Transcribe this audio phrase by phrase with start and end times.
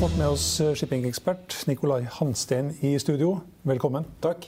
[0.00, 3.34] Har fått med oss shippingekspert Nikolai Hansten i studio.
[3.68, 4.06] Velkommen.
[4.24, 4.46] Takk.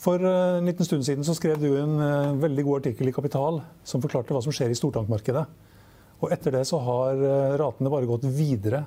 [0.00, 3.12] For eh, en liten stund siden så skrev du en eh, veldig god artikkel i
[3.12, 5.42] Kapital som forklarte hva som skjer i stortankmarkedet.
[6.24, 8.80] Og etter det så har eh, ratene bare gått videre.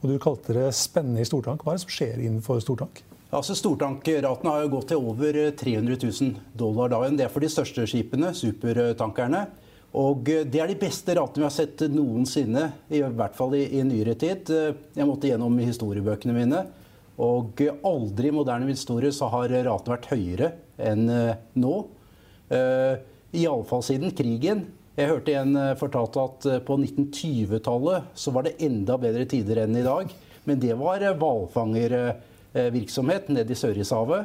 [0.00, 1.62] Og du kalte det spennende i stortank.
[1.62, 3.04] Hva er det som skjer innenfor stortank?
[3.30, 7.20] Altså Stortankratene har jo gått til over 300 000 dollar dagen.
[7.20, 9.46] Det er for de største skipene, supertankerne.
[9.98, 13.82] Og det er de beste ratene vi har sett noensinne, i hvert fall i, i
[13.84, 14.48] nyere tid.
[14.96, 16.62] Jeg måtte gjennom historiebøkene mine.
[17.20, 20.48] Og aldri i moderne historie så har ratene vært høyere
[20.80, 21.74] enn eh, nå.
[22.48, 22.96] Eh,
[23.36, 24.64] Iallfall siden krigen.
[24.96, 29.60] Jeg hørte en eh, fortalte at eh, på 1920-tallet så var det enda bedre tider
[29.66, 30.08] enn i dag.
[30.48, 34.24] Men det var eh, hvalfangervirksomhet nede i Sørishavet.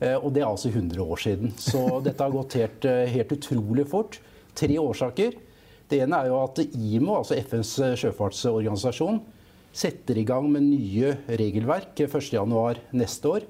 [0.00, 1.48] Eh, Og det er altså 100 år siden.
[1.58, 4.20] Så dette har gått helt, eh, helt utrolig fort.
[4.58, 5.36] Tre årsaker.
[5.88, 9.20] Det ene er jo at IMO, altså FNs sjøfartsorganisasjon,
[9.72, 13.46] setter i gang med nye regelverk 1.1 neste år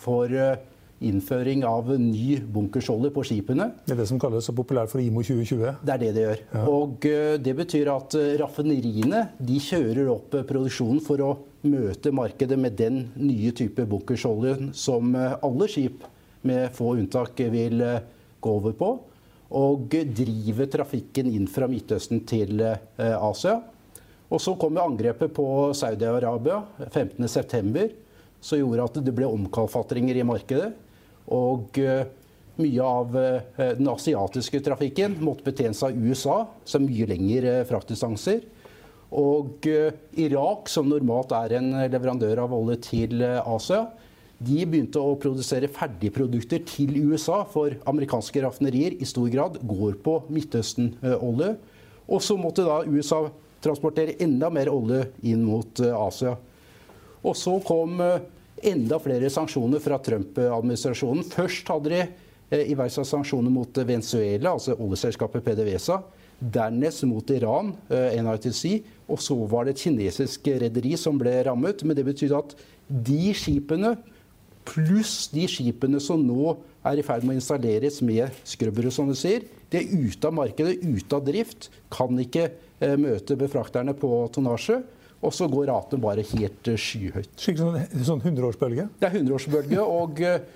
[0.00, 0.58] for eh,
[1.00, 3.70] innføring av ny bunkersolje på skipene.
[3.86, 5.80] Det er det som kalles så populært for IMO 2020.
[5.86, 6.42] Det er det det gjør.
[6.68, 11.30] Og eh, det betyr at eh, raffineriene de kjører opp eh, produksjonen for å
[11.68, 16.04] møte markedet med den nye type bunkersoljen som eh, alle skip
[16.48, 18.02] med få unntak vil eh,
[18.40, 18.92] gå over på.
[19.50, 23.56] Og drive trafikken inn fra Midtøsten til eh, Asia.
[24.30, 25.44] Og så kom angrepet på
[25.74, 27.88] Saudi-Arabia 15.9.
[28.40, 30.70] som gjorde at det ble omkalfatringer i markedet.
[31.34, 32.06] Og eh,
[32.62, 38.46] mye av eh, den asiatiske trafikken måtte betjene seg av USA, som mye lengre fraktdistanser.
[39.18, 39.66] Og
[40.22, 43.88] Irak, som normalt er en leverandør av olje til Asia,
[44.40, 50.16] de begynte å produsere ferdigprodukter til USA, for amerikanske raffinerier i stor grad går på
[50.32, 51.50] Midtøsten-olje.
[52.10, 53.26] Og så måtte da USA
[53.60, 56.34] transportere enda mer olje inn mot eh, Asia.
[57.20, 58.22] Og så kom eh,
[58.70, 61.26] enda flere sanksjoner fra Trump-administrasjonen.
[61.36, 66.00] Først hadde de eh, iverksatt sanksjoner mot Venezuela, altså oljeselskapet PDVSA.
[66.40, 68.62] Dernest mot Iran, NITC.
[69.12, 71.84] Og så var det et kinesisk rederi som ble rammet.
[71.84, 72.54] Men det betydde at
[72.88, 73.92] de skipene,
[74.70, 76.54] pluss de skipene som nå
[76.86, 80.34] er i ferd med å installeres med skrubbere, som du sier, de er ute av
[80.34, 81.68] markedet, ute av drift.
[81.92, 84.80] Kan ikke eh, møte befrakterne på tonnasje.
[85.20, 87.34] Og så går ratene bare helt eh, skyhøyt.
[87.36, 88.88] Skikkelig sånn, sånn 100-årsbølge.
[89.00, 90.46] Det er 100-årsbølge, og eh,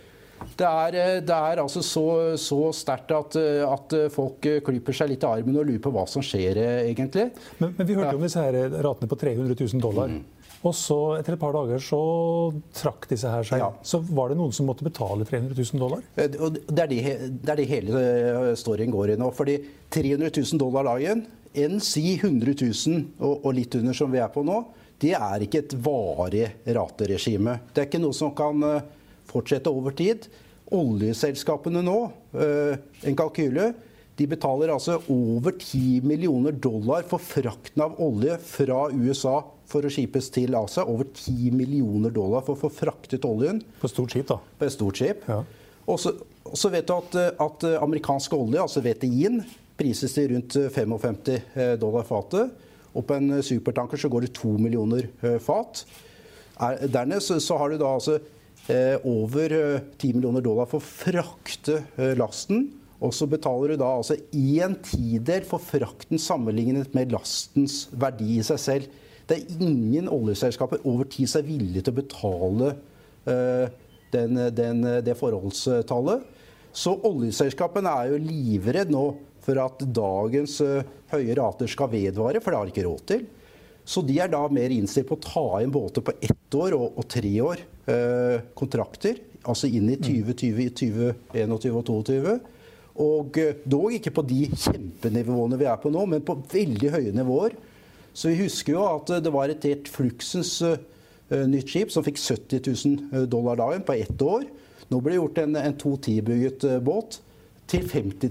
[0.57, 2.07] det er, eh, det er altså så,
[2.41, 3.37] så sterkt at,
[3.69, 7.29] at folk klyper seg litt i armen og lurer på hva som skjer, egentlig.
[7.61, 8.17] Men, men vi hørte ja.
[8.17, 10.17] om disse her ratene på 300 000 dollar.
[10.65, 11.99] Og så etter et par dager så
[12.73, 13.61] trakk disse her seg.
[13.61, 13.69] Ja.
[13.85, 16.05] Så var det noen som måtte betale 300 000 dollar.
[16.17, 17.01] Eh, Det er det,
[17.45, 19.29] det er det hele eh, storyen går i nå.
[19.37, 19.59] Fordi
[19.93, 24.33] 300 000 dollar dagen, enn si 100 000 og, og litt under som vi er
[24.33, 24.63] på nå,
[25.05, 27.59] det er ikke et varig rateregime.
[27.75, 28.87] Det er ikke noe som kan eh,
[29.29, 30.31] fortsette over tid.
[30.75, 31.99] Oljeselskapene nå,
[32.41, 33.67] en kalkyle,
[34.17, 39.91] de betaler altså over 10 millioner dollar for frakten av olje fra USA for å
[39.93, 40.85] skipes til Asia.
[40.85, 44.39] Over 10 millioner dollar for å få fraktet oljen På stort skip, da.
[44.59, 45.25] på et stort skip.
[45.29, 45.41] Ja.
[45.87, 49.43] Og så vet du at, eh, at amerikansk olje, altså VTI-en,
[49.77, 52.53] prises til rundt eh, 55 dollar fatet.
[52.95, 55.85] Og på en eh, supertanker så går det 2 millioner eh, fat.
[56.63, 58.21] Er- Dernest så- har du da altså
[58.69, 62.69] eh, over eh, 10 millioner dollar for å frakte eh, lasten.
[63.05, 68.45] Og så betaler du da altså en tidel for frakten sammenlignet med lastens verdi i
[68.47, 68.87] seg selv.
[69.29, 72.73] Det er ingen oljeselskaper over tid som er villige til å betale
[73.29, 73.67] uh,
[74.13, 76.27] den, den, det forholdstallet.
[76.75, 79.07] Så oljeselskapene er jo livredd nå
[79.45, 80.83] for at dagens uh,
[81.13, 83.25] høye rater skal vedvare, for det har de ikke råd til.
[83.85, 86.99] Så de er da mer innstilt på å ta inn båter på ett år og,
[87.01, 89.21] og tre år uh, kontrakter.
[89.45, 92.37] Altså inn i 2020, 2021 og 2022.
[93.05, 97.57] Og dog ikke på de kjempenivåene vi er på nå, men på veldig høye nivåer.
[98.15, 100.57] Så vi husker jo at det var et helt fluksens
[101.51, 102.61] nytt skip som fikk 70
[103.13, 104.45] 000 dollar dagen på ett år.
[104.93, 107.19] Nå ble det gjort en, en 210-bygget båt
[107.71, 108.31] til 50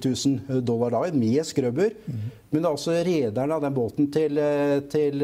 [0.50, 1.94] 000 dollar dagen med skrubber.
[2.06, 2.24] Mm.
[2.54, 5.24] Men altså rederen av den båten til, eh, til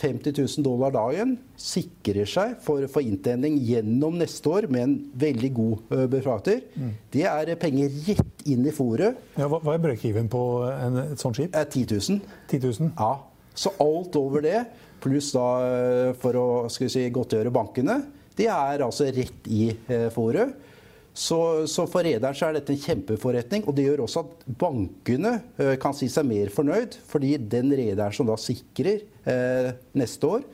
[0.00, 4.94] 50 eh, 000 dollar dagen sikrer seg for, for inntjening gjennom neste år med en
[5.20, 6.62] veldig god uh, befrakter.
[6.74, 6.94] Mm.
[7.12, 9.20] Det er penger rett inn i fòret.
[9.36, 11.52] Ja, hva, hva er break-even på en, et sånt skip?
[11.52, 12.24] 10 000.
[12.48, 12.94] 10 000.
[12.96, 13.12] Ja.
[13.54, 14.64] Så alt over det,
[15.02, 15.46] pluss da
[16.20, 17.98] for å skal vi si, godtgjøre bankene,
[18.38, 20.54] det er altså rett i uh, fòret.
[21.12, 23.66] Så, så, for rederen er dette en kjempeforretning.
[23.68, 28.14] Og det gjør også at bankene eh, kan si seg mer fornøyd, fordi den rederen
[28.16, 29.68] som da sikrer eh,
[29.98, 30.46] neste år,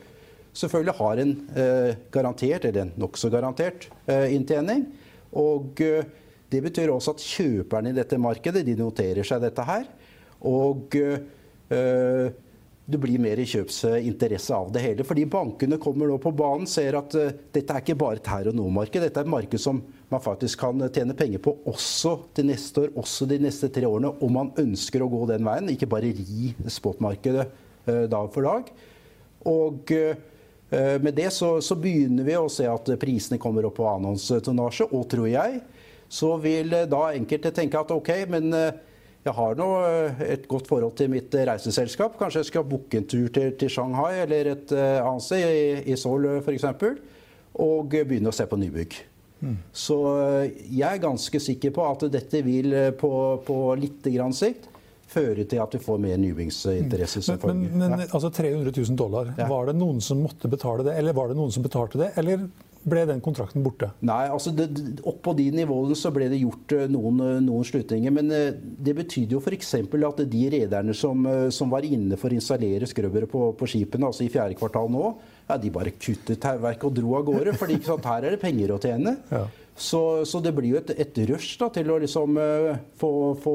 [0.59, 1.31] selvfølgelig har en
[1.63, 4.83] eh, garantert, eller en nokså garantert, eh, inntjening.
[5.39, 6.11] Og eh,
[6.51, 9.87] det betyr også at kjøperne i dette markedet de noterer seg dette her.
[10.49, 12.35] Og eh,
[12.89, 15.05] det blir mer kjøpsinteresse av det hele.
[15.05, 18.49] Fordi bankene kommer nå på banen, ser at uh, dette er ikke bare et her
[18.49, 19.03] og nå-marked.
[19.03, 22.93] Dette er et marked som man faktisk kan tjene penger på også til neste år,
[22.99, 25.69] også de neste tre årene, om man ønsker å gå den veien.
[25.73, 28.73] Ikke bare ri spotmarkedet uh, dag for dag.
[29.49, 29.95] Og
[30.69, 35.07] med det så, så, begynner vi å se at prisene kommer opp på annonsetonnasje, og
[35.09, 35.63] tror jeg,
[36.05, 38.53] så vil da enkelte tenke at OK, men
[39.25, 42.15] jeg har nå eh, et godt forhold til mitt eh, reiseselskap.
[42.19, 45.91] Kanskje jeg skal booke en tur til, til Shanghai eller et uh, annet sted, i,
[45.91, 46.67] i Seoul f.eks.,
[47.59, 48.95] og begynne å se på nybygg.
[49.39, 49.55] Mm.
[49.75, 49.97] Så
[50.67, 53.11] jeg er ganske sikker på at dette vil på,
[53.43, 54.67] på litt grann sikt
[55.09, 57.23] føre til at vi får mer nybyggsinteresse.
[57.25, 57.43] Mm.
[57.43, 58.09] Men, men, men ja.
[58.13, 59.47] altså 300 000 dollar, ja.
[59.49, 62.11] var det noen som måtte betale det, eller var det noen som betalte det?
[62.21, 62.45] Eller
[62.89, 63.91] ble den kontrakten borte?
[64.05, 64.67] Nei, altså det,
[65.07, 68.13] opp på de nivåene så ble det gjort eh, noen, eh, noen slutninger.
[68.15, 69.73] Men eh, det betydde jo f.eks.
[69.79, 74.25] at de rederne som, som, var inne for å installere skrøbbere på, på, skipene, altså
[74.25, 75.13] i fjerde kvartal nå,
[75.49, 77.55] ja, de bare kuttet tauverket og dro av gårde.
[77.59, 79.17] For her er det penger å tjene.
[79.29, 79.45] Ja.
[79.79, 82.35] Så, så, det blir jo et, et rush da, til å liksom,
[82.99, 83.53] få, få,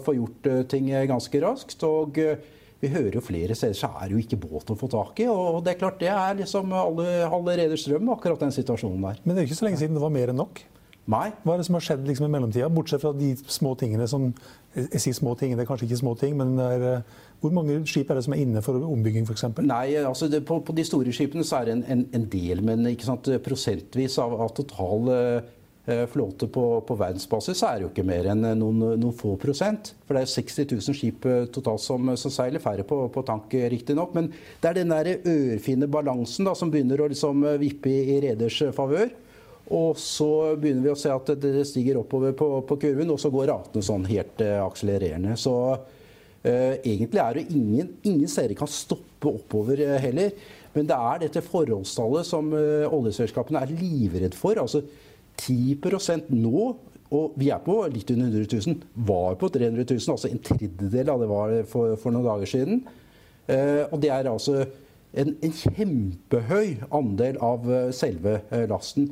[0.00, 1.84] få, gjort ting ganske raskt.
[1.84, 2.16] Og
[2.78, 5.28] vi hører jo flere steder så er det jo ikke båt å få tak i.
[5.30, 9.22] Og det er klart det er liksom alle, alle reders drøm, akkurat den situasjonen der.
[9.24, 10.62] Men det er ikke så lenge siden det var mer enn nok?
[11.08, 11.30] Nei.
[11.40, 14.30] Hva er det som har skjedd liksom i mellomtida, bortsett fra de små tingene som
[14.76, 17.80] Jeg sier små ting, det er kanskje ikke små ting, men er, eh, hvor mange
[17.88, 19.46] skip er det som er inne for ombygging f.eks.?
[19.64, 22.60] Nei, altså det, på, på, de store skipene så er det en, en, en del,
[22.62, 22.84] men
[23.42, 25.40] prosentvis av, av total Eh,
[26.10, 29.38] flåte på, på, verdensbasis, så er det jo ikke mer enn eh, noen, noen, få
[29.40, 29.94] prosent.
[30.04, 33.56] For det er 60 000 skip eh, totalt som, som seiler, færre på, på tank
[33.72, 34.12] riktignok.
[34.16, 34.28] Men
[34.60, 38.60] det er den der ørfine balansen da, som begynner å liksom vippe i, i reders
[38.76, 39.14] favør.
[39.78, 40.28] Og så
[40.60, 43.84] begynner vi å se at det stiger oppover på, på kurven, og så går ratene
[43.84, 45.34] sånn helt akselererende.
[45.36, 50.32] Så uh, egentlig er det ingen, ingen steder kan stoppe oppover heller.
[50.72, 54.56] Men det er dette forholdstallet som oljeselskapene er livredd for.
[54.60, 54.84] altså
[55.38, 56.64] 10% nå,
[57.08, 61.08] og vi er på litt under 100 000, var på 300 000, altså en tredjedel
[61.08, 62.82] av det var for, for noen dager siden.
[63.48, 64.60] Eh, og det er altså
[65.16, 69.08] en, en, kjempehøy andel av eh, selve eh, lasten.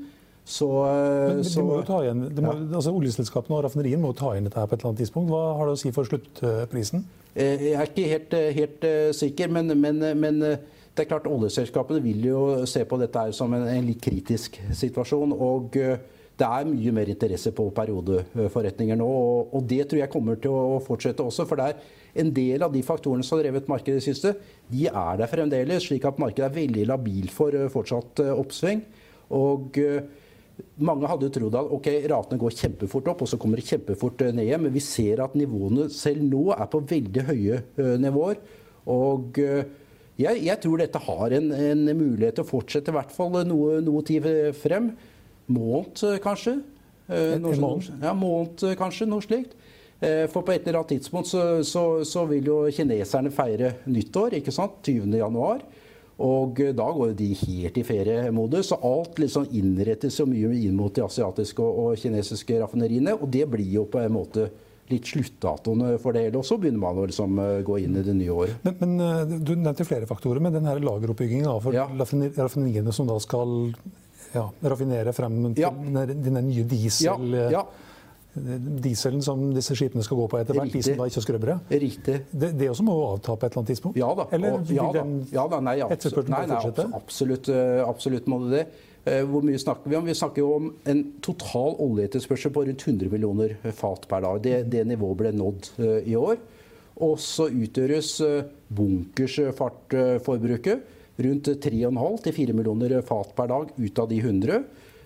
[0.46, 2.56] Så, eh, Men de må jo ta igjen, må, ja.
[2.78, 5.32] altså Oljeselskapene og raffinerien må jo ta inn dette her på et eller annet tidspunkt.
[5.32, 7.06] Hva har det å si for sluttprisen?
[7.36, 8.84] Jeg er ikke helt, helt
[9.16, 13.66] sikker, men, men, men, det er klart oljeselskapene vil jo se på dette som en,
[13.68, 15.34] en litt kritisk situasjon.
[15.34, 15.76] og
[16.36, 19.06] det er mye mer interesse på periodeforretninger nå.
[19.56, 21.46] Og det tror jeg kommer til å fortsette også.
[21.48, 24.34] For det er en del av de faktorene som har drevet markedet i det siste,
[24.68, 25.86] de er der fremdeles.
[25.88, 28.84] Slik at markedet er veldig labil for eh, fortsatt eh, oppsving.
[29.36, 30.04] Og eh,
[30.84, 34.44] mange hadde trodd at ok, ratene går kjempefort opp, og så kommer det kjempefort ned
[34.44, 34.66] igjen.
[34.68, 37.64] Men vi ser at nivåene selv nå er på veldig høye
[38.04, 38.44] nivåer.
[38.92, 43.34] Og jeg, jeg tror dette har en, en, mulighet til å fortsette i hvert fall
[43.48, 44.92] noe, noe tid frem
[45.46, 46.60] måned, eh, kanskje.
[47.08, 48.02] Eh, noe, måned?
[48.02, 49.08] Ja, måned, eh, kanskje.
[49.08, 49.56] Noe slikt.
[49.98, 54.52] For på et eller annet tidspunkt så, så, så vil jo kineserne feire nyttår, ikke
[54.52, 54.82] sant?
[54.84, 55.08] 20.
[55.16, 55.62] januar.
[56.20, 58.68] Og da går de helt i feriemodus.
[58.68, 63.16] Så alt liksom innrettes så mye inn mot de asiatiske og, og kinesiske raffineriene.
[63.16, 64.50] Og det blir jo på en måte
[64.92, 66.42] litt sluttdatoene for det hele.
[66.42, 68.68] Og så begynner man å liksom gå inn i det nye året.
[68.68, 71.88] Men, men Du nevnte flere faktorer, men den her lageroppbyggingen for ja.
[71.88, 73.72] raffineriene som da skal
[74.36, 77.36] ja, raffinere frem til denne nye diesel...
[77.36, 77.66] Ja, ja.
[78.36, 81.54] dieselen som disse skipene skal gå på etter hvert, de som da ikke har skrøbbere.
[81.72, 82.16] Riktig.
[82.30, 83.96] Det, det også må jo avta på et eller annet tidspunkt?
[84.00, 84.24] Ja da.
[84.36, 85.58] Eller vil ja, den ja, da.
[85.64, 86.58] Nei, absolutt, nei, nei,
[86.98, 88.64] absolutt, eh, absolutt må det det.
[89.06, 90.08] Eh, hvor mye snakker vi om?
[90.10, 94.36] Vi snakker jo om en total oljeetterspørsel på rundt 100 millioner fat per dag.
[94.44, 96.36] Det, det nivået ble nådd uh, i år.
[97.06, 98.10] Og så utgjøres
[98.76, 100.78] bunkersfartforbruket
[101.16, 104.62] rundt 3,5 til 4 millioner fat per dag ut av de 100.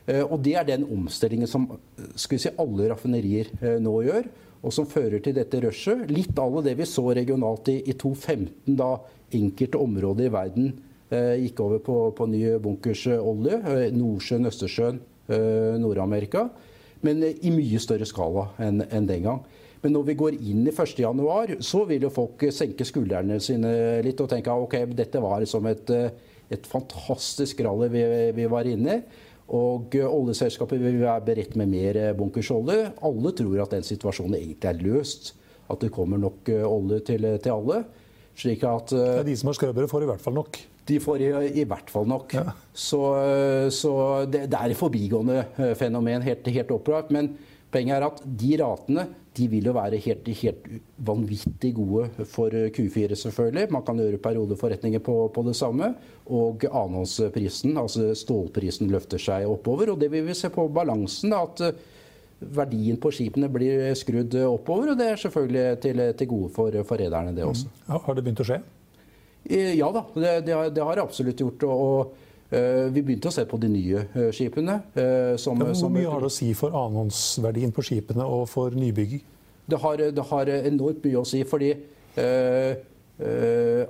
[0.06, 1.68] Eh, og Det er den omstillingen som
[2.16, 4.28] si, alle raffinerier eh, nå gjør,
[4.60, 6.10] og som fører til dette rushet.
[6.10, 8.96] Litt av det vi så regionalt i, i 2015, da
[9.36, 10.72] enkelte områder i verden
[11.10, 13.60] eh, gikk over på, på ny bunkersolje.
[13.60, 15.00] Eh, Nordsjøen, Østersjøen,
[15.30, 16.48] eh, Nord-Amerika.
[17.06, 19.42] Men eh, i mye større skala enn en den gang.
[19.80, 23.72] Men når vi går inn i 1.1, så vil jo folk senke skuldrene sine
[24.04, 25.92] litt og tenke ok, dette var liksom et,
[26.52, 28.04] et fantastisk rally vi,
[28.36, 29.26] vi var inne i.
[29.50, 32.90] Og eh, oljeselskapet vil være beredt med mer bunkers bunkersolje.
[33.06, 35.32] Alle tror at den situasjonen egentlig er løst.
[35.70, 37.80] At det kommer nok eh, olje til, til alle.
[38.40, 40.60] Slik at ja, De som har skrøbere, får i hvert fall nok?
[40.86, 42.34] De får i, i hvert fall nok.
[42.34, 42.54] Ja.
[42.72, 43.00] Så,
[43.74, 43.92] så
[44.30, 47.10] det, det, er et forbigående fenomen, helt, helt opplagt.
[47.14, 47.34] Men
[47.74, 49.04] poenget er at de ratene
[49.40, 50.66] de vil jo være helt, helt
[51.06, 53.70] vanvittig gode for Q4, selvfølgelig.
[53.72, 55.94] Man kan gjøre periodeforretninger på, på det samme.
[56.30, 59.94] Og annonsprisen, altså stålprisen, løfter seg oppover.
[59.94, 61.32] Og det vil vi se på balansen.
[61.36, 61.86] at eh,
[62.40, 64.92] verdien på skipene blir skrudd oppover.
[64.92, 67.72] Og det er selvfølgelig til, til gode for, for rederne, det også.
[67.88, 68.60] Ja, har det begynt å skje?
[69.48, 71.64] Eh, ja da, det, det, har, det har absolutt gjort.
[71.68, 74.80] og vi begynte å se på de nye eh, skipene.
[74.98, 78.74] Eh, som, ja, hvor mye har det å si for annonsverdien på skipene og for
[78.74, 79.22] nybygging?
[79.70, 81.68] Det har, det har enormt mye å si, fordi
[82.18, 82.72] uh,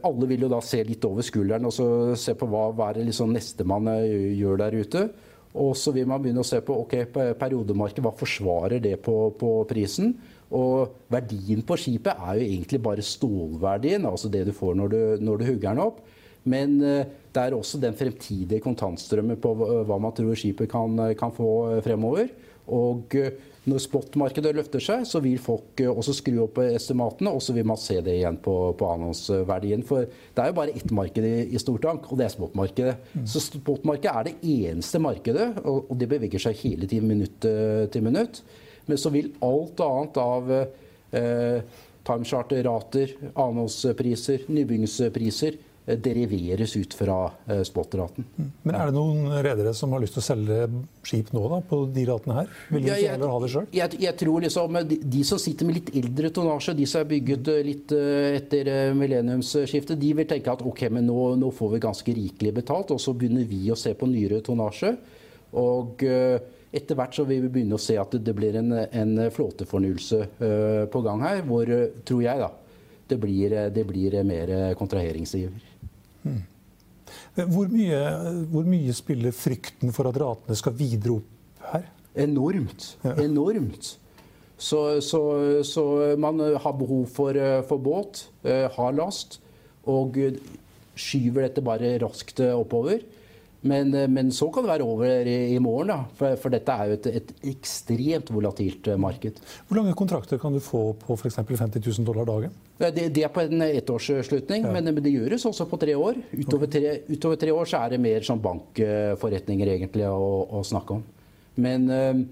[0.04, 3.32] alle vil jo da se litt over skulderen og se på hva, hva er liksom
[3.32, 3.88] nestemann
[4.36, 5.06] gjør der ute.
[5.56, 6.94] Og så vil man begynne å se på ok,
[7.40, 10.12] periodemarkedet, hva forsvarer det på, på prisen?
[10.52, 15.00] Og verdien på skipet er jo egentlig bare stålverdien, altså det du får når du,
[15.24, 16.02] når du hugger den opp.
[16.48, 21.34] Men eh, det er også den fremtidige kontantstrømmen på hva man tror skipet kan, kan
[21.36, 22.30] få eh, fremover.
[22.70, 23.34] Og eh,
[23.68, 27.78] når spotmarkedet løfter seg, så vil folk også skru opp estimatene, og så vil man
[27.78, 29.84] se det igjen på, på annonsverdien.
[29.86, 32.96] For det er jo bare ett marked i, i stortank, og det er spotmarkedet.
[33.12, 33.26] Mm.
[33.28, 37.36] Så spotmarkedet er det eneste markedet, og, og det beveger seg hele tiden minutt
[37.92, 38.40] til minutt.
[38.88, 43.12] Men så vil alt annet av eh, timecharter-rater,
[43.44, 47.16] annonspriser, nybyggingspriser Eh, deriveres ut fra
[47.46, 48.24] eh, spotraten.
[48.36, 48.48] Mm.
[48.62, 50.58] Men er det noen redere som har lyst til å selge
[51.06, 52.52] skip nå da, på de ratene her?
[52.70, 53.74] Vil de ja, jeg, ha det selv?
[53.76, 57.10] Jeg, jeg, tror liksom de, de, som sitter med litt eldre tonnasje, de som er
[57.10, 61.82] bygget eh, litt etter millenniumsskiftet, de vil tenke at ok, men nå, nå, får vi
[61.82, 64.94] ganske rikelig betalt, og så begynner vi å se på nyere tonnasje.
[65.60, 69.16] Og etter hvert så vil vi begynne å se at det, det blir en, en
[69.34, 70.20] flåtefornyelse
[70.92, 71.72] på gang her, hvor,
[72.06, 72.52] tror jeg, da,
[73.10, 75.69] det blir, det blir mer kontraheringsgiver.
[76.22, 76.42] Hmm.
[77.34, 78.00] Hvor, mye,
[78.52, 81.86] hvor mye spiller frykten for at ratene skal videre opp her?
[82.20, 82.94] Enormt.
[83.06, 83.14] Ja.
[83.22, 83.94] Enormt.
[84.60, 85.22] Så, så,
[85.64, 85.84] så,
[86.20, 87.36] man har behov for,
[87.68, 89.38] for båt, eh, har last,
[89.88, 90.18] og
[91.00, 93.00] skyver dette bare raskt oppover.
[93.60, 96.06] Men, eh, men, så kan det være over i, i morgen.
[96.16, 99.40] For, for, dette er jo et, et, ekstremt volatilt eh, marked.
[99.68, 101.42] Hvor lange kontrakter kan du få på f.eks.
[101.44, 102.56] 50 000 dollar dagen?
[102.80, 104.72] Det, det er på en ettårsslutning, ja.
[104.72, 106.16] men, men, det gjøres også på tre år.
[106.32, 110.96] Utover tre, utover tre, år så er det mer sånn bankforretninger egentlig å, å snakke
[110.96, 111.02] om.
[111.60, 112.22] Men eh,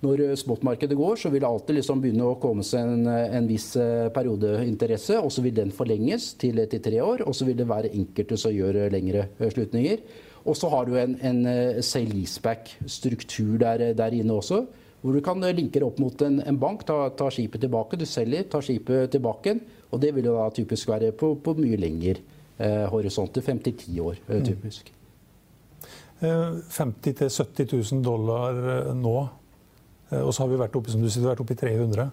[0.00, 3.72] når spotmarkedet går, så vil det alltid liksom begynne å komme seg en, en viss
[4.14, 7.26] periodeinteresse, og så vil den forlenges til, til tre år.
[7.26, 10.06] Og så vil det være enkelte som gjør lengre slutninger.
[10.44, 14.62] Og så har du en, en eh, sale leaseback-struktur der, der, inne også.
[15.00, 17.98] Hvor du kan eh, linke det opp mot en, en bank, ta, ta, skipet tilbake.
[17.98, 19.56] Du selger, tar skipet tilbake.
[19.92, 22.16] Og det vil jo da typisk være på, på mye lengre
[22.58, 23.44] eh, horisonter.
[23.44, 24.46] Fem til ti år, eh, mm.
[24.52, 24.92] typisk.
[24.92, 24.94] Mm.
[26.18, 28.56] 50 000-70 000 dollar
[28.98, 29.18] nå.
[30.18, 32.08] Og så har vi vært oppe, som du sier, vært oppe i 300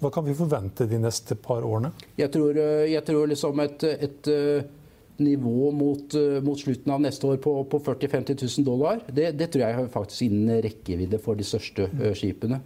[0.00, 1.92] Hva kan vi forvente de neste par årene?
[2.18, 2.58] Jeg tror,
[2.90, 4.30] jeg tror liksom et, et
[5.16, 9.32] nivå mot, eh, mot, slutten av neste år på, på 40 000-50 000 dollar, det,
[9.38, 12.60] det, tror jeg faktisk innen rekkevidde for de største uh, skipene.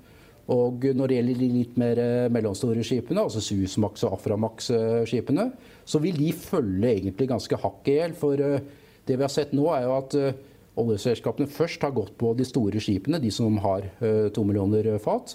[0.49, 5.51] Og når det gjelder de litt mer uh, mellomstore skipene, altså Suezmax og Aframax-skipene,
[5.85, 8.17] så vil de følge egentlig ganske hakk i hjel.
[8.17, 10.19] For det vi har sett nå, er jo at
[10.79, 13.89] oljeselskapene først har gått på de store skipene, de som har
[14.33, 15.35] to millioner fat.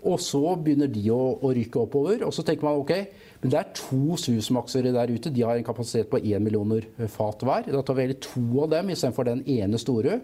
[0.00, 2.24] Og så begynner de å, å rykke oppover.
[2.24, 2.94] Og så tenker man ok,
[3.42, 5.32] men det er to Suezmaxere der ute.
[5.32, 7.68] De har en kapasitet på 1 millioner fat hver.
[7.68, 10.20] Da tar vi heller to av dem istedenfor den ene store.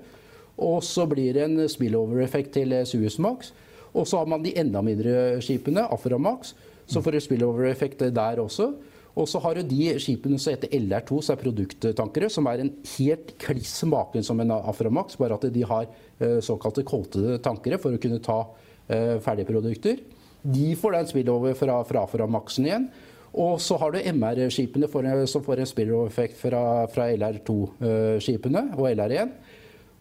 [0.57, 3.53] Og så blir det en spillover-effekt til Suezmax.
[3.97, 6.55] Og så har man de enda mindre skipene, Aframax,
[6.89, 8.73] som får en spillover-effekt der også.
[9.17, 12.73] Og så har du de skipene som heter LR2, som er produkttankere, som er en
[12.99, 15.87] helt kliss maken som en Aframax, bare at de har
[16.21, 20.01] eh, såkalte koltede tankere for å kunne ta eh, ferdigprodukter.
[20.47, 22.89] De får da en spillover fra, fra Maxen igjen.
[23.37, 24.89] Og så har du MR-skipene
[25.29, 29.35] som får en spillover-effekt fra, fra LR2-skipene og LR1.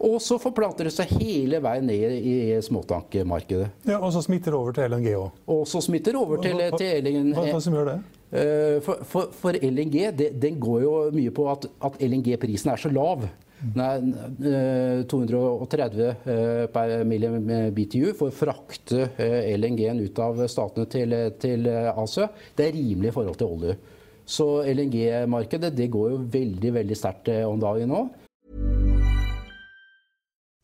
[0.06, 3.68] Og så forplanter det seg hele veien ned i småtankmarkedet.
[3.88, 5.38] Ja, Og så smitter det over til LNG òg.
[5.52, 7.32] Og så smitter det over til, til LNG.
[7.36, 7.96] Hva, hva som gjør det?
[8.36, 12.80] Eh, for, for, for LNG det, den går jo mye på at, at LNG-prisen er
[12.82, 13.24] så lav.
[13.56, 17.40] Er 230 eh, eh, per million
[17.72, 19.08] BTU for å frakte
[19.56, 22.28] LNG-en ut av statene til, til Asia.
[22.56, 23.78] Det er rimelig i forhold til olje.
[24.26, 28.04] Så LNG-markedet det går jo veldig veldig sterkt om dagen nå.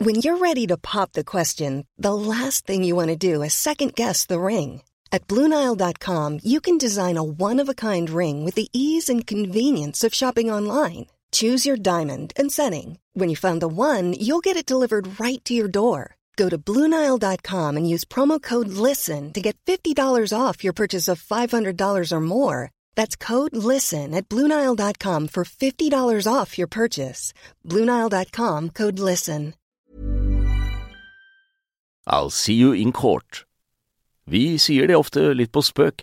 [0.02, 3.54] When you're ready to pop the question, the last thing you want to do is
[3.54, 4.82] second guess the ring.
[5.12, 9.25] At Bluenile.com, you can design a one of a kind ring with the ease and
[9.25, 11.06] convenience of shopping online.
[11.33, 12.99] Choose your diamond and setting.
[13.15, 16.17] When you find the one, you'll get it delivered right to your door.
[16.37, 19.95] Go to Bluenile.com and use promo code LISTEN to get $50
[20.37, 22.71] off your purchase of $500 or more.
[22.95, 27.35] That's code LISTEN at Bluenile.com for $50 off your purchase.
[27.69, 29.55] Bluenile.com code LISTEN.
[32.07, 33.45] I'll see you in court.
[34.27, 36.03] Vi sier det ofte litt på spøk,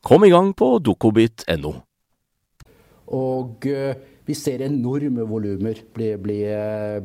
[0.00, 1.72] Kom i gang på dokobit.no.
[3.16, 3.90] Og uh,
[4.24, 6.38] vi ser enorme volumer bli, bli,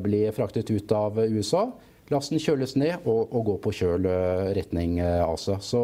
[0.00, 1.66] bli, fraktet ut av USA.
[2.12, 5.58] Lasten kjøles ned og, og går på kjøl uh, retning Asia.
[5.60, 5.82] Så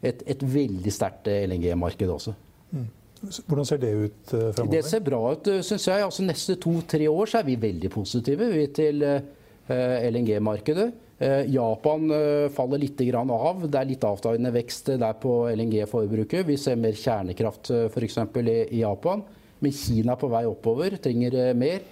[0.00, 2.34] et, et veldig sterkt LNG-marked også.
[2.72, 2.88] Mm.
[3.22, 4.72] Hvordan ser det ut framover?
[4.72, 6.02] Det ser bra ut, syns jeg.
[6.06, 9.04] Altså, neste to-tre år så er vi veldig positive vi, til
[9.68, 10.88] LNG-markedet.
[11.22, 13.62] Eh, Japan eh, faller litt av.
[13.68, 16.46] Det er litt avtagende vekst der på LNG-forbruket.
[16.48, 18.18] Vi ser mer kjernekraft eh, f.eks.
[18.42, 19.22] i Japan.
[19.62, 21.84] Men Kina er på vei oppover, trenger mer.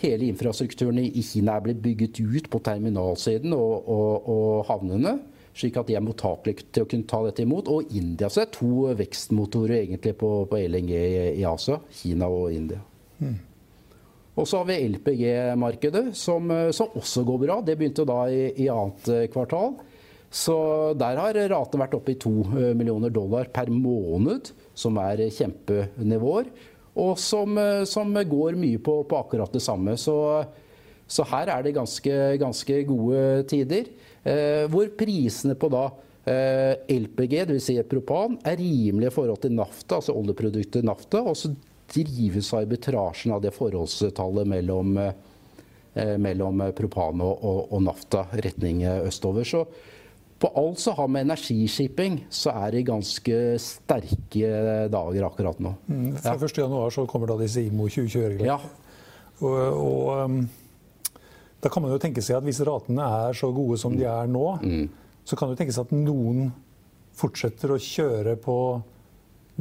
[0.00, 5.18] Hele infrastrukturen i Kina er blitt bygget ut på terminalsiden og, og, og havnene
[5.60, 7.68] slik at de er mottakelige til å kunne ta dette imot.
[7.68, 10.94] Og India så er to vekstmotorer egentlig på, på LNG
[11.36, 11.76] i Asia.
[12.00, 12.80] Kina og India.
[13.20, 13.36] Mm.
[14.40, 17.60] Og så har vi LPG-markedet, som, eh, som, også går bra.
[17.60, 19.76] Det begynte da i, i, annet eh, kvartal.
[20.30, 20.56] Så
[20.98, 26.48] der har raten vært oppe i to eh, millioner dollar per måned, som er kjempenivåer.
[27.00, 27.54] Og som,
[27.86, 29.94] som går mye på, på, akkurat det samme.
[30.00, 30.16] Så,
[31.06, 33.92] så her er det ganske, ganske gode tider.
[34.24, 35.84] Eh, hvor prisene på da
[36.28, 37.68] eh, LPG, dvs.
[37.70, 41.22] Si propan, er rimelige i forhold til nafta, altså oljeproduktet nafta.
[41.24, 41.52] Og så
[41.90, 48.84] drives av arbitrasjen av det forholdstallet mellom, eh, mellom propan og, og, og, nafta retning
[48.86, 49.48] østover.
[49.48, 49.64] Så
[50.40, 54.52] på alt som har med energiskipping, så er det ganske sterke
[54.88, 55.74] dager akkurat nå.
[55.90, 56.48] Mm, fra ja.
[56.48, 58.48] 1.1 så kommer da disse IMO 2020-reglene.
[58.48, 58.56] Ja.
[59.44, 60.40] Og, og um,
[61.60, 64.30] da kan man jo tenke seg at hvis ratene er så gode som de er
[64.32, 64.86] nå, mm.
[65.28, 66.48] så kan det tenkes at noen
[67.20, 68.56] fortsetter å kjøre på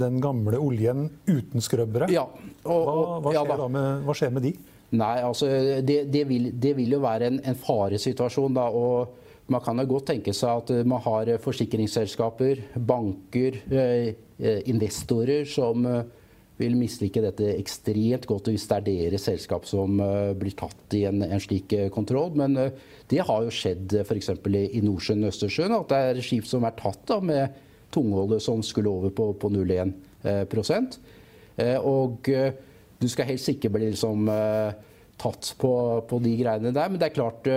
[0.01, 2.09] den gamle oljen uten skrøbbere.
[2.13, 2.25] Ja.
[2.63, 3.69] Og, hva, hva, skjer ja, da.
[3.71, 4.53] med, hva, skjer med, de?
[4.99, 5.49] Nei, altså
[5.85, 8.67] Det, det, vil, det vil, jo være en, en faresituasjon, da.
[8.73, 15.45] og man kan jo godt tenke seg at man har forsikringsselskaper, banker, eh, eh investorer
[15.49, 16.03] som eh,
[16.59, 19.95] vil mislike dette ekstremt godt hvis det er deres selskap som
[20.35, 22.33] blir tatt i en, en slik kontroll.
[22.35, 22.57] Men
[23.07, 24.33] det har jo skjedd f.eks.
[24.35, 25.77] i, i Nordsjøen og Østersjøen.
[25.77, 27.55] At det er skip som er tatt da, med
[27.93, 30.43] tungolje som skulle over på, på 0,1 eh.
[31.60, 32.52] Eh, og eh,
[32.99, 34.28] du skal helst ikke bli liksom,
[35.19, 35.71] tatt på,
[36.08, 36.89] på, de greiene der.
[36.91, 37.47] Men det er klart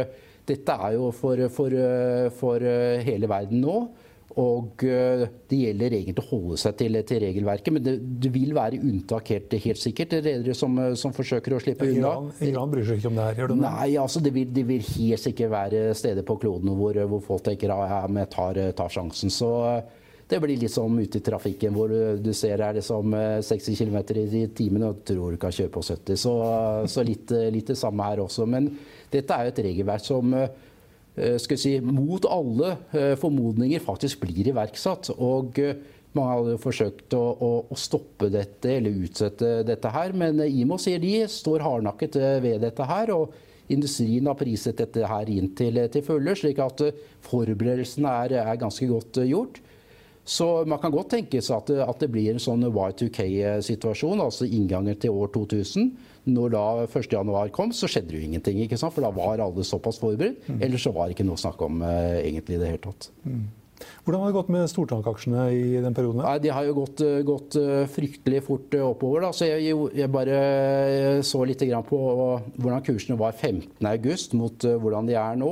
[0.46, 1.74] dette er jo for, for,
[2.38, 2.62] for
[3.02, 3.76] hele verden nå.
[4.38, 8.78] Og det gjelder egentlig å holde seg til, til regelverket, men det, det, vil være
[8.80, 10.14] unntak helt, helt sikkert.
[10.22, 12.46] Redere som, som, forsøker å slippe ja, Iran, unna.
[12.48, 13.58] Iran bryr seg ikke om det her, gjør det?
[13.66, 17.44] Nei, altså det vil, det vil helt sikkert være steder på kloden hvor, hvor folk
[17.50, 19.34] tenker at ja, vi tar, tar sjansen.
[19.34, 19.50] Så
[20.28, 23.98] det blir litt som ute i trafikken hvor du, du ser er liksom 60 km
[24.22, 26.20] i timen og tror du kan kjøre på 70.
[26.20, 26.34] Så,
[26.88, 28.46] så litt, litt, det samme her også.
[28.48, 28.70] Men
[29.12, 34.52] dette er jo et regelverk som eh, skal si, mot alle eh, formodninger faktisk blir
[34.54, 35.12] iverksatt.
[35.18, 35.76] Og eh,
[36.16, 41.00] mange hadde forsøkt å, å, å, stoppe dette eller utsette dette her, men IMO sier
[41.00, 43.12] de står hardnakket ved dette her.
[43.16, 43.32] og
[43.72, 46.82] Industrien har priset dette her inn til, til fulle, slik at
[47.24, 49.62] forberedelsene er, er ganske godt gjort.
[50.24, 54.46] Så man kan godt tenke seg at det, at det blir en sånn Y2K-situasjon, altså
[54.46, 55.88] inngangen til år 2000.
[56.30, 58.94] Når da 1.1 kom, så skjedde det jo ingenting, ikke sant?
[58.94, 60.46] for da var alle såpass forberedt.
[60.46, 60.60] Mm.
[60.62, 63.10] Ellers så var det ikke noe å snakke om uh, egentlig i det hele tatt.
[63.26, 63.42] Mm.
[64.06, 66.22] Hvordan har det gått med stortankaksjene i den perioden?
[66.22, 69.24] Nei, de har jo gått, eh, gått eh, fryktelig fort oppover.
[69.24, 69.30] Da.
[69.34, 70.36] Så jeg, jeg, bare
[71.26, 75.50] så litt på hvordan kursene var 15.8 mot hvordan de er nå.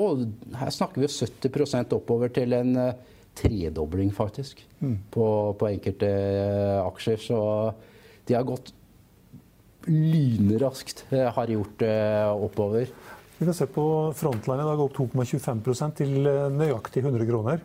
[0.63, 2.71] Her snakker vi 70% oppover til en
[3.35, 4.99] tredobling, faktisk, mm.
[5.11, 7.16] på, på, enkelte eh, aksjer.
[7.16, 7.40] Så
[8.27, 8.73] de har gått
[9.87, 12.88] lynraskt, eh, har gjort eh, oppover.
[13.38, 13.85] Vi kan se på
[14.16, 16.16] Frontline i dag opp 2,25% til
[16.53, 17.62] nøyaktig 100 kroner.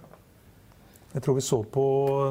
[1.16, 1.84] Jeg tror vi så på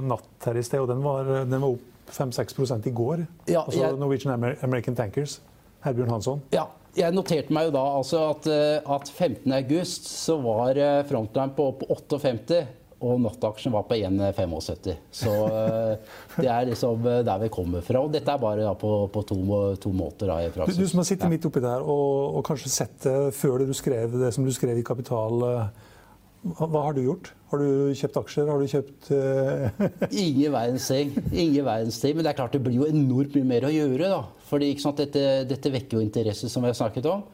[0.05, 3.27] natt her i sted, og den var, den var opp 5-6 i går.
[3.49, 4.33] Ja, altså jeg, Norwegian
[4.64, 5.38] American Tankers.
[5.85, 6.40] Herbjørn Hansson.
[6.55, 6.64] Ja,
[6.97, 12.62] jeg noterte meg jo da altså at, at 15.8 så var Frontline på, opp 58
[13.05, 14.93] og nattaksjen var på 1,75.
[15.12, 18.03] Så eh, det er liksom eh, der vi kommer fra.
[18.05, 19.38] Og dette er bare på, på to,
[19.81, 20.31] to, måter.
[20.31, 23.64] Da, du, du, som har sittet midt oppi der og, og, kanskje sett det før
[23.64, 25.45] du skrev det som du skrev i Kapital.
[25.51, 25.90] Eh,
[26.55, 27.33] hva, har du gjort?
[27.53, 28.49] Har du kjøpt aksjer?
[28.53, 29.85] Har du kjøpt uh...
[30.25, 31.14] Ingen verdens ting.
[31.31, 32.17] Ingen verdens ting.
[32.17, 34.12] Men det er klart det blir jo enormt mye mer å gjøre.
[34.12, 34.23] da.
[34.49, 37.25] Fordi dette, dette, vekker jo interesse, som vi har snakket om.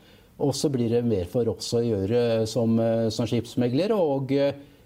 [0.40, 2.78] Og så blir det mer for oss å gjøre som,
[3.12, 3.92] som skipsmegler.
[3.92, 4.30] og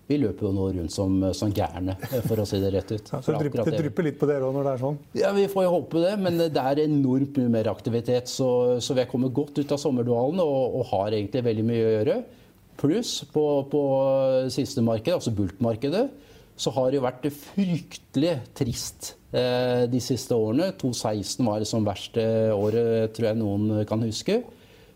[0.05, 1.95] vi løper jo nå rundt som, som gærne,
[2.27, 3.07] for å si det rett ut.
[3.09, 4.99] Ja, så det drypper, det drypper litt på dere òg når det er sånn?
[5.17, 8.29] Ja, Vi får jo håpe det, men det er enormt mye mer aktivitet.
[8.29, 8.49] Så,
[8.85, 11.95] så vi er kommet godt ut av sommerdvalen og, og, har egentlig veldig mye å
[11.95, 12.19] gjøre.
[12.81, 13.83] Pluss på, på
[14.53, 16.05] siste marked, altså bultmarkedet,
[16.61, 20.75] så har det jo vært fryktelig trist eh, de siste årene.
[20.83, 24.43] 2016 var det som verste året, tror jeg noen kan huske.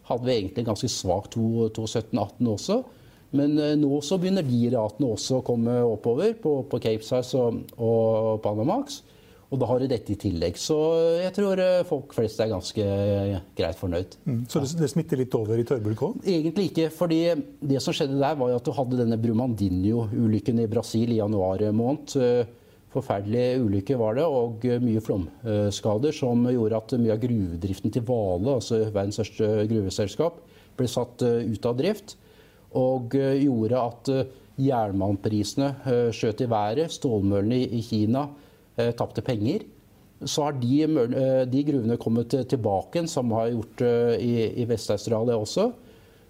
[0.08, 2.80] Hadde vi egentlig ganske svakt 2017-2018 også.
[3.36, 7.36] Men eh, nå så begynner de ratene også å komme oppover på, på Cape Size
[7.36, 9.02] og, og Panamax.
[9.48, 10.58] Og da har de dette i tillegg.
[10.60, 10.76] Så
[11.22, 14.18] jeg tror eh, folk flest er ganske eh, greit fornøyd.
[14.28, 14.42] Mm.
[14.50, 16.20] Så det, det, smitter litt over i tørrbulk òg?
[16.24, 16.90] Egentlig ikke.
[16.92, 17.22] fordi
[17.72, 22.16] det som skjedde der, var at du hadde denne Brumandinho-ulykken i Brasil i januar måned.
[22.88, 28.54] Forferdelig ulykke var det, og mye flomskader som gjorde at mye av gruvedriften til Vale,
[28.54, 30.38] altså verdens største gruveselskap,
[30.78, 32.16] ble satt ut av drift
[32.76, 34.36] og eh, gjorde at eh,
[34.68, 36.92] jernmalmprisene eh, skjøt i været.
[36.92, 38.28] Stålmøllene i Kina
[38.94, 39.64] tapte penger.
[40.22, 40.86] Så har de,
[41.50, 43.82] de gruvene kommet tilbake, som har gjort
[44.22, 44.30] i,
[44.62, 45.64] i Vest-Australia også.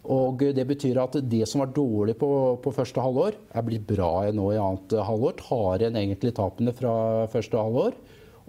[0.08, 2.30] Og Det betyr at det som var dårlig på,
[2.64, 5.36] på første halvår, er blitt bra nå i annet halvår.
[5.42, 8.00] Tar igjen egentlig tapene fra første halvår.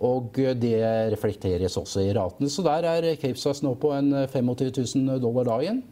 [0.08, 0.80] Og det
[1.12, 2.48] reflekteres også i ratene.
[2.48, 5.84] Så der er Capesize nå på en 25 000 dollar dagen.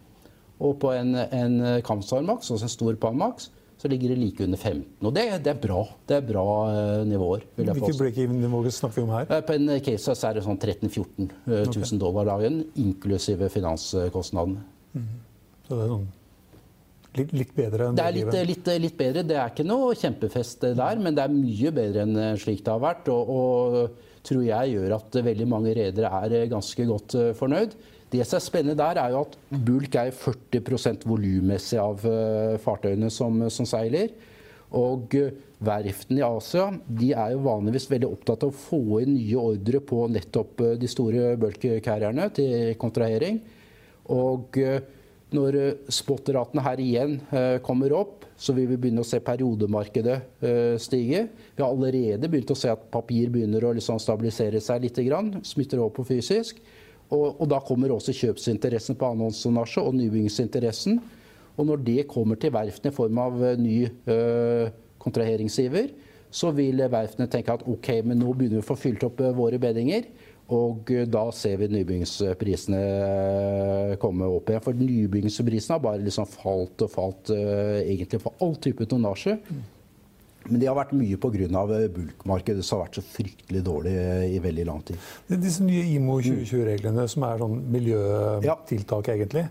[0.64, 4.58] Og på en, en Kampstar Max, altså en stor Panmax, så ligger det like under
[4.58, 4.86] 15.
[5.06, 5.84] Og det, det er bra.
[6.10, 6.46] Det er bra
[7.06, 7.44] nivåer.
[7.56, 9.28] vil jeg Hvilke break-even-nivåer snakker vi om her?
[9.30, 12.00] Uh, på en case er det sånn 13 000-14 uh, okay.
[12.02, 14.64] dollar dagen, inklusive finanskostnadene.
[14.98, 15.12] Mm.
[15.68, 16.08] Så det er sånn
[17.18, 19.24] litt, litt bedre enn det er litt, litt, litt, bedre.
[19.26, 22.82] Det er ikke noe kjempefest der, men det er mye bedre enn slik det har
[22.82, 23.12] vært.
[23.14, 27.78] Og, og tror jeg gjør at veldig mange redere er ganske godt fornøyd.
[28.08, 29.36] Det som er spennende der, er jo at
[29.68, 34.14] bulk er 40 volummessig av uh, fartøyene som, som, seiler.
[34.80, 39.18] Og uh, verftene i Asia de er jo vanligvis veldig opptatt av å få inn
[39.18, 43.42] nye ordre på nettopp uh, de store bulk-carrierne til kontrahering.
[44.16, 44.56] Og
[45.36, 45.56] når
[45.92, 47.18] spot-ratene her igjen
[47.60, 50.16] kommer opp, så vil vi begynne å se periodemarkedet
[50.80, 51.26] stige.
[51.58, 55.02] Vi har allerede begynt å se at papir begynner å liksom stabilisere seg litt,
[55.44, 56.64] smitter over på fysisk.
[57.08, 61.00] Og, og, da kommer også kjøpsinteressen på annonsonnasje og nybyggingsinteressen.
[61.58, 64.68] Og når det kommer til verftene i form av eh, ny øh,
[65.02, 65.94] kontraheringsgiver,
[66.30, 69.32] så vil verftene tenke at ok, men nå begynner vi å få fylt opp øh,
[69.38, 70.10] våre beddinger.
[70.54, 72.82] Og da ser vi nybyggingsprisene
[74.00, 74.64] komme opp igjen.
[74.64, 79.36] For nybyggingsprisene har bare liksom falt og falt egentlig for all type tonnasje.
[80.48, 81.66] Men det har vært mye pga.
[81.94, 83.94] bulkmarkedet som har vært så fryktelig dårlig
[84.32, 85.00] i veldig lang tid.
[85.28, 89.48] Det er Disse nye IMO 2020-reglene som er sånn miljøtiltak, egentlig.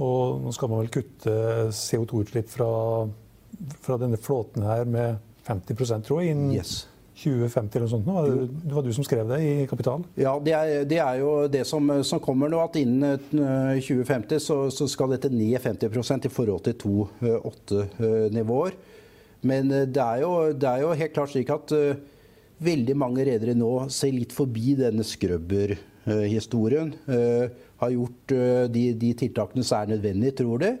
[0.00, 1.34] Og nå skal man vel kutte
[1.76, 2.70] CO2-utslipp fra,
[3.84, 6.86] fra, denne flåten her med 50 tror jeg, innen yes.
[7.20, 8.06] 2050 eller noe sånt.
[8.08, 8.14] Nå.
[8.64, 10.04] Det var du som skrev det i Kapital?
[10.16, 12.62] Ja, det er, det er jo det som, som, kommer nå.
[12.64, 18.78] At innen 2050 så, så skal dette ned 50% i forhold til 2.8-nivåer.
[19.46, 21.96] Men eh, det er, jo, det er, jo, helt klart slik at uh,
[22.60, 29.14] veldig mange redere nå ser litt forbi denne skrøbber-historien, Uh, har gjort uh, de, de,
[29.16, 30.74] tiltakene som er nødvendige, tror de,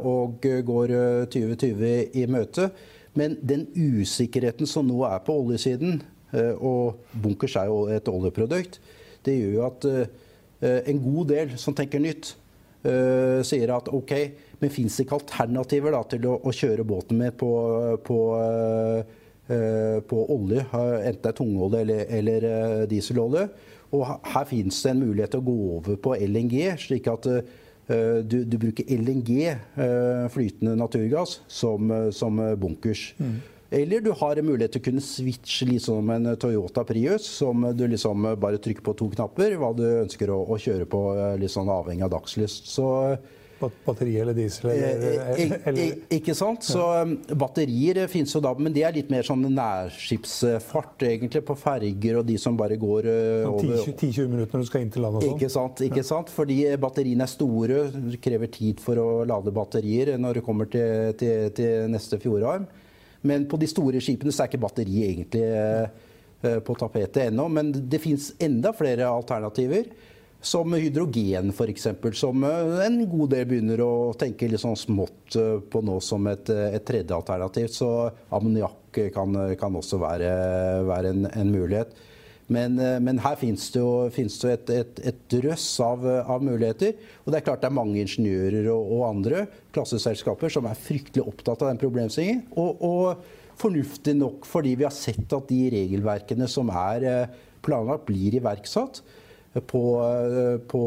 [0.00, 0.90] og går
[1.28, 2.70] 2020 i møte.
[3.12, 5.98] Men den usikkerheten som nå er på oljesiden,
[6.64, 8.78] og bunkers er jo et oljeprodukt,
[9.28, 9.86] det gjør jo at
[10.88, 12.30] en god del som tenker nytt,
[13.44, 14.14] sier at OK,
[14.58, 17.50] men fins det ikke alternativer da, til å, å, kjøre båten med på,
[18.06, 23.48] på, uh, på olje, enten det er tungolje eller, eller uh, dieselolje?
[23.96, 27.24] Og her finnes det en mulighet til å gå over på LNG, slik at
[27.88, 29.30] du, du, bruker LNG,
[30.28, 33.06] flytende naturgass, som, som bunkers.
[33.16, 33.38] Mm.
[33.70, 37.84] Eller du har en mulighet til å kunne switche liksom en Toyota Prius, som du
[37.88, 41.02] liksom bare trykker på to knapper, hva du ønsker å, å kjøre på,
[41.40, 42.70] litt sånn avhengig av dagslyst.
[42.72, 42.86] Så
[43.58, 44.70] Batteri eller diesel?
[44.70, 46.62] Eller, eh, eller, ikke sant.
[46.66, 51.56] Så um, batterier finnes jo da, men det er litt mer sånn nærskipsfart, egentlig, på
[51.58, 55.02] ferger og de som bare går uh, over 10-20 minutter når du skal inn til
[55.06, 55.34] land og sånn?
[55.34, 55.82] Ikke sant.
[55.88, 56.30] ikke sant?
[56.34, 61.16] Fordi batteriene er store, det krever tid for å lade batterier når du kommer til,
[61.18, 62.68] til, til neste fjordarm.
[63.26, 65.48] Men på de store skipene så er ikke batteri egentlig
[66.38, 67.48] på tapetet ennå.
[67.50, 69.90] Men det fins enda flere alternativer.
[70.40, 75.56] Som hydrogen, f.eks., som eh, en god del begynner å tenke litt sånn smått eh,
[75.66, 77.66] på nå som et, eh, et tredje alternativ.
[77.74, 77.88] Så
[78.30, 80.30] ammoniakk kan, kan, også være,
[80.86, 81.90] være en, en, mulighet.
[82.48, 86.94] Men, men her finnes det jo, finnes det et, et, et, drøss av, av, muligheter.
[87.26, 91.26] Og det er klart det er mange ingeniører og, og andre klasseselskaper som er fryktelig
[91.28, 92.46] opptatt av den problemstillingen.
[92.56, 97.28] Og, og fornuftig nok fordi vi har sett at de regelverkene som er
[97.66, 99.02] planlagt, blir iverksatt
[99.68, 100.82] på, eh, på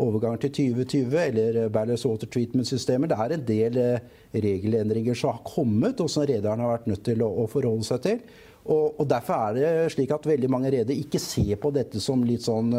[0.00, 3.10] overgangen til 2020 eller Ballast Water Treatment-systemer.
[3.10, 7.04] Det er en del eh, regelendringer som har kommet, og som rederne har vært nødt
[7.04, 8.22] til å, å forholde seg til.
[8.60, 12.20] Og, og, Derfor er det slik at veldig mange redere ikke ser på dette som
[12.26, 12.74] litt sånn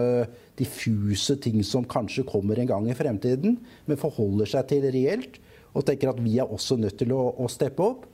[0.60, 3.58] diffuse ting som kanskje kommer en gang i fremtiden,
[3.90, 5.42] men forholder seg til reelt
[5.74, 8.06] og tenker at vi er også nødt til å, å steppe opp.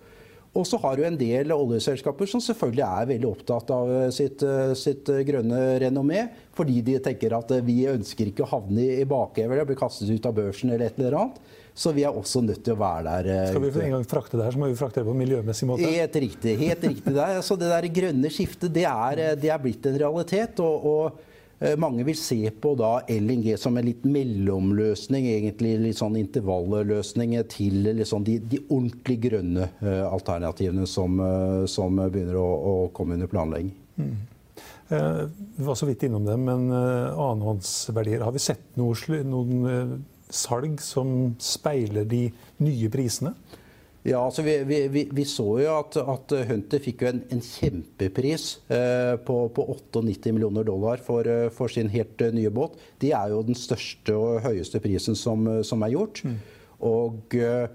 [0.55, 4.43] Og så har du en del oljeselskaper som selvfølgelig er veldig opptatt av eh, sitt,
[4.45, 6.23] eh, sitt eh, grønne renommé.
[6.57, 10.25] Fordi de tenker at vi ønsker ikke å havne i bakhever eller bli kastet ut
[10.25, 11.37] av børsen eller et eller annet.
[11.77, 13.51] Så vi er også nødt til å være der.
[13.51, 15.21] Skal vi for en gang frakte det her, så må vi frakte det på en
[15.21, 15.91] miljømessig måte.
[15.93, 16.55] Helt riktig.
[16.57, 17.37] helt riktig der.
[17.45, 20.57] Så det der grønne skiftet, det er, det er blitt en realitet.
[20.65, 21.26] og, og
[21.81, 27.89] mange vil se på da LNG som en litt mellomløsning, egentlig litt sånn intervalløsning til
[27.97, 33.31] liksom de, de, ordentlig grønne uh, alternativene som, uh, som begynner å, å, komme under
[33.31, 33.73] planlegging.
[33.97, 34.17] Mm.
[34.87, 39.97] Vi var så vidt innom det, men annenhåndsverdier Har vi sett noe, noen
[40.31, 42.21] salg som speiler de
[42.63, 43.33] nye prisene?
[44.07, 48.45] Ja, altså vi, vi, vi, så jo at, at, Hunter fikk jo en, en kjempepris
[48.71, 52.77] eh, på, på, 98 millioner dollar for, eh, for, sin helt eh, nye båt.
[53.03, 56.23] Det er jo den største og høyeste prisen som, som er gjort.
[56.23, 56.37] Mm.
[56.87, 57.67] Og eh,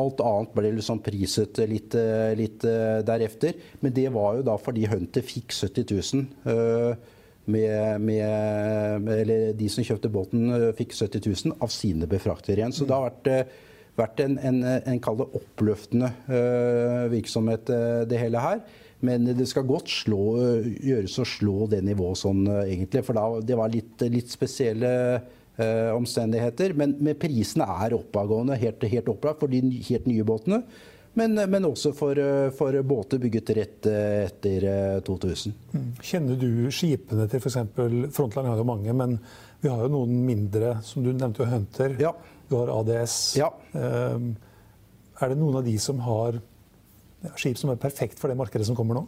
[0.00, 2.64] alt annet ble liksom priset litt, eh, litt
[3.04, 3.60] derefter.
[3.84, 6.26] Men det var jo da fordi Hunter fikk 70 000.
[6.48, 7.12] Eh,
[7.46, 12.74] med, med, eller de som kjøpte båten, fikk 70 000 av sine befraktere igjen.
[12.74, 13.52] Så det har vært
[13.96, 18.60] vært en, en, en det oppløftende uh, virksomhet, uh, det hele her.
[19.04, 20.20] Men det skal godt slå,
[20.64, 23.04] gjøres å slå det nivået sånn, uh, egentlig.
[23.06, 24.92] For da, det var litt, litt spesielle
[25.56, 26.74] omstendigheter.
[26.76, 30.58] Men, men, prisene er oppadgående, helt, helt opplagt for de helt nye båtene.
[31.16, 32.18] Men, men, også for,
[32.58, 34.66] for, båter bygget rett etter
[35.06, 35.54] 2000.
[35.72, 35.86] Mm.
[36.04, 37.56] Kjenner du skipene til f.eks.
[38.12, 39.16] Frontline har jo mange, men
[39.62, 41.96] vi har jo noen mindre, som du nevnte Hunter.
[42.04, 42.12] Ja.
[42.50, 43.36] Du har ADS.
[43.40, 43.50] Ja.
[43.74, 44.34] Ehm,
[45.20, 46.38] er det noen av de som har
[47.40, 49.06] skip som er perfekt for det markedet som kommer nå?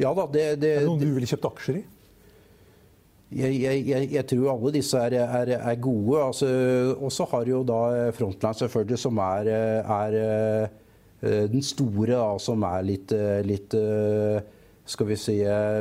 [0.00, 1.82] Ja da, det, det, er det noen du ville kjøpt aksjer i?
[3.32, 6.18] Jeg, jeg, jeg, tror alle disse er, er, er gode.
[6.20, 6.48] Altså,
[6.98, 9.48] og så har jo da Frontline selvfølgelig, som er,
[9.80, 10.16] er,
[11.48, 13.14] den store, da, som er litt,
[13.48, 13.76] litt
[14.84, 15.36] skal vi si,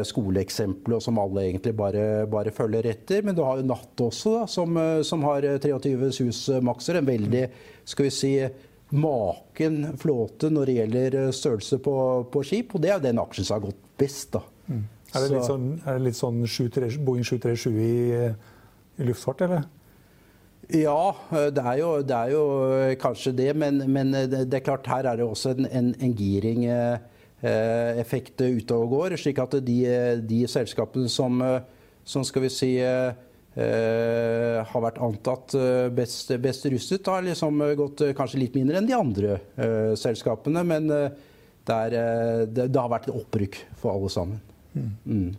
[0.05, 3.23] skoleeksempler som alle egentlig bare, bare, følger etter.
[3.25, 6.99] Men du har jo Natt også, da, som, som har 23 SUS-makser.
[6.99, 7.47] En veldig
[7.89, 8.33] skal vi si,
[8.91, 11.95] maken flåte når det gjelder størrelse på,
[12.31, 12.75] på, skip.
[12.75, 14.33] Og det er jo den aksjen som har gått best.
[14.37, 14.43] da.
[14.67, 14.87] Mm.
[15.11, 16.65] Er det sånn, er det litt sånn 7,
[17.03, 17.93] Boeing 737 i,
[19.01, 19.69] i luftfart, eller?
[20.71, 21.11] Ja,
[21.51, 22.43] det er, jo, det er jo,
[23.01, 23.49] kanskje det.
[23.59, 26.69] Men, men, det er klart her er det også en, en, en giring-effekt
[27.01, 29.17] eh, ute og går.
[29.17, 29.77] Slik at de,
[30.21, 31.41] de selskapene som,
[32.03, 32.73] som, skal vi si
[33.51, 35.51] Uh, har vært antatt
[35.91, 40.63] best, best, rustet, har liksom gått kanskje litt mindre enn de andre uh, selskapene.
[40.63, 41.97] Men det, er,
[42.47, 44.39] det, det, har vært et opprykk for alle sammen.
[44.71, 44.93] Mm.
[45.03, 45.35] Mm.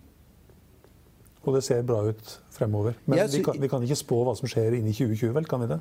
[1.42, 2.94] Og det ser bra ut fremover.
[3.06, 5.48] Men vi kan, vi, kan, ikke spå hva som skjer inn i 2020, vel?
[5.48, 5.80] Kan vi det?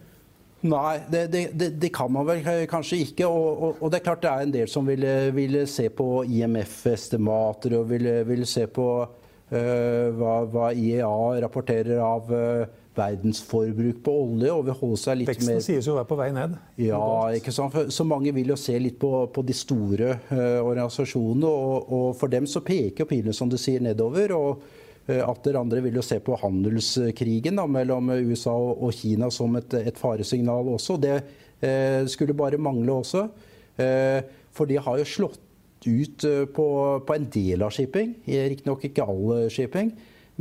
[0.61, 3.25] Nei, det, det, det kan man vel kanskje ikke.
[3.25, 6.09] Og, og, og, det er klart det er en del som vil, vil se på
[6.27, 14.13] IMF-estimater og vil, vil, se på uh, hva, hva, IEA rapporterer av uh, verdensforbruk på
[14.25, 14.51] olje.
[14.53, 15.63] og vil holde seg litt Veksten mer...
[15.65, 16.53] sies jo å være på vei ned.
[16.83, 17.01] Ja,
[17.33, 17.79] ikke sant?
[17.89, 21.49] så mange vil jo se litt på, på de store uh, organisasjonene.
[21.49, 24.37] Og, og, for dem så peker pilene, som du sier, nedover.
[24.37, 24.69] og
[25.19, 29.99] Atter andre vil jo se på handelskrigen da, mellom USA og Kina som et, et
[29.99, 30.97] faresignal også.
[31.01, 33.25] Det eh, skulle bare mangle også.
[33.81, 34.21] Eh,
[34.55, 35.41] for de har jo slått
[35.87, 36.67] ut eh, på,
[37.05, 38.15] på en del av shipping.
[38.27, 39.91] Riktignok ikke all shipping.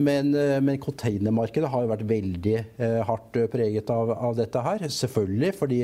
[0.01, 4.87] Men, eh, men containermarkedet har jo vært veldig eh, hardt preget av, av, dette her.
[4.93, 5.81] Selvfølgelig fordi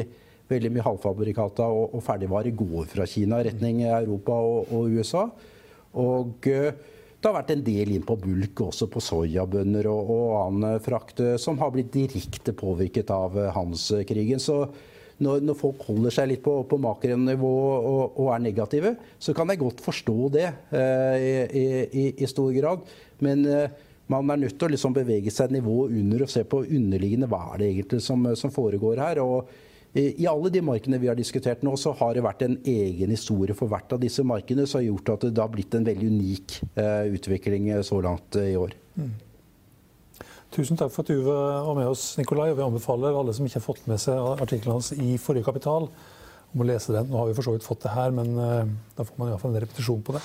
[0.50, 5.26] veldig mye halvfabrikata og, og ferdigvarer går fra Kina i retning Europa og, og USA.
[5.96, 6.46] Og
[7.26, 11.18] det har vært en del inn på bulk, også på soyabønner og, og annen frakt,
[11.24, 14.38] eh, som har blitt direkte påvirket av eh, handelskrigen.
[14.42, 14.60] Så
[15.18, 19.50] når, når, folk holder seg litt på, på makronivå og, og, er negative, så kan
[19.50, 22.86] jeg godt forstå det eh, i, i, i, stor grad.
[23.26, 23.74] Men eh,
[24.12, 27.26] man er nødt til å liksom bevege seg et nivå under og se på underliggende
[27.32, 29.24] hva er det egentlig som, som foregår her.
[29.24, 29.50] og
[29.96, 33.56] i alle de markedene vi har diskutert nå, så har det vært en egen historie
[33.56, 36.56] for hvert av disse markedene som har gjort at det har blitt en veldig unik
[36.74, 38.76] eh, utvikling eh, så langt eh, i år.
[39.00, 39.14] Mm.
[40.56, 42.50] Tusen takk for at du var med oss, Nikolai.
[42.52, 45.88] og Vi anbefaler alle som ikke har fått med seg artikkelen hans i forrige kapital,
[46.52, 47.10] om å lese den.
[47.10, 49.64] Nå har vi for så vidt fått det her, men da får man iallfall en
[49.66, 50.24] repetisjon på det.